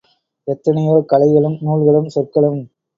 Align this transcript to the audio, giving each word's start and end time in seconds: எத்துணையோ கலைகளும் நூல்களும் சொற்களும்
எத்துணையோ 0.47 0.95
கலைகளும் 1.11 1.57
நூல்களும் 1.61 2.11
சொற்களும் 2.11 2.61